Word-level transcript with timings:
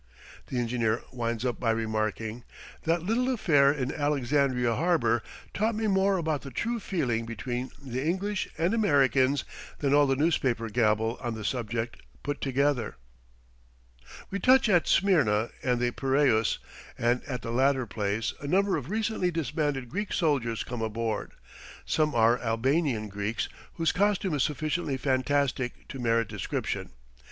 The 0.47 0.57
engineer 0.57 1.03
winds 1.11 1.45
up 1.45 1.59
by 1.59 1.69
remarking: 1.69 2.43
"That 2.85 3.03
little 3.03 3.31
affair 3.31 3.71
in 3.71 3.93
Alexandria 3.93 4.73
harbor 4.73 5.21
taught 5.53 5.75
me 5.75 5.85
more 5.85 6.17
about 6.17 6.41
the 6.41 6.49
true 6.49 6.79
feeling 6.79 7.27
between 7.27 7.69
the 7.79 8.03
English 8.03 8.47
and 8.57 8.73
Americans 8.73 9.43
than 9.77 9.93
all 9.93 10.07
the 10.07 10.15
newspaper 10.15 10.69
gabble 10.69 11.19
on 11.21 11.35
the 11.35 11.45
subject 11.45 11.97
put 12.23 12.41
together." 12.41 12.95
We 14.31 14.39
touch 14.39 14.67
at 14.67 14.87
Smyrna 14.87 15.51
and 15.61 15.79
the 15.79 15.91
Piraeus, 15.91 16.57
and 16.97 17.23
at 17.25 17.43
the 17.43 17.51
latter 17.51 17.85
place 17.85 18.33
a 18.41 18.47
number 18.47 18.77
of 18.77 18.89
recently 18.89 19.29
disbanded 19.29 19.87
Greek 19.87 20.13
soldiers 20.13 20.63
come 20.63 20.81
aboard; 20.81 21.33
some 21.85 22.15
are 22.15 22.41
Albanian 22.41 23.07
Greeks 23.07 23.49
whose 23.73 23.91
costume 23.91 24.33
is 24.33 24.41
sufficiently 24.41 24.97
fantastic 24.97 25.87
to 25.89 25.99
merit 25.99 26.27
description. 26.27 26.89